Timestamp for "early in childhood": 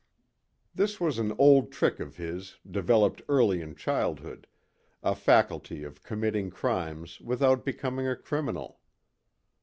3.29-4.47